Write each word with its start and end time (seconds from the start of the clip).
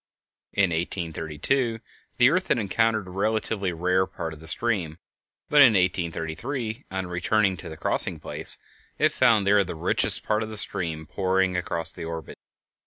In 0.53 0.71
1832 0.71 1.79
the 2.17 2.31
earth 2.31 2.47
had 2.47 2.57
encountered 2.57 3.05
a 3.05 3.11
relatively 3.11 3.71
rare 3.71 4.07
part 4.07 4.33
of 4.33 4.39
the 4.39 4.47
stream, 4.47 4.97
but 5.47 5.61
in 5.61 5.73
1833, 5.73 6.85
on 6.89 7.05
returning 7.05 7.55
to 7.57 7.69
the 7.69 7.77
crossing 7.77 8.19
place, 8.19 8.57
it 8.97 9.11
found 9.11 9.45
there 9.45 9.63
the 9.63 9.75
richest 9.75 10.23
part 10.23 10.41
of 10.41 10.49
the 10.49 10.57
stream 10.57 11.05
pouring 11.05 11.55
across 11.55 11.95
its 11.95 12.03
orbit. 12.03 12.39